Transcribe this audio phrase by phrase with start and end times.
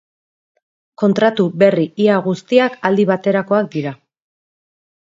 [1.01, 3.97] Kontratu berri ia guztiak aldi baterakoak dira.